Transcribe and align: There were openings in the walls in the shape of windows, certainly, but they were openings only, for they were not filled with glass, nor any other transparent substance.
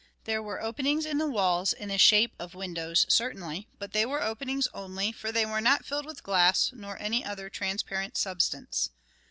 There 0.23 0.41
were 0.41 0.63
openings 0.63 1.05
in 1.05 1.19
the 1.19 1.29
walls 1.29 1.73
in 1.73 1.89
the 1.89 1.99
shape 1.99 2.33
of 2.39 2.55
windows, 2.55 3.05
certainly, 3.07 3.67
but 3.77 3.93
they 3.93 4.03
were 4.03 4.23
openings 4.23 4.67
only, 4.73 5.11
for 5.11 5.31
they 5.31 5.45
were 5.45 5.61
not 5.61 5.85
filled 5.85 6.07
with 6.07 6.23
glass, 6.23 6.71
nor 6.73 6.99
any 6.99 7.23
other 7.23 7.51
transparent 7.51 8.17
substance. 8.17 8.89